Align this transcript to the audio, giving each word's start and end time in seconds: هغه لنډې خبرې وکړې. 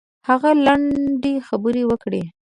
هغه 0.27 0.51
لنډې 0.65 1.33
خبرې 1.47 1.83
وکړې. 1.87 2.21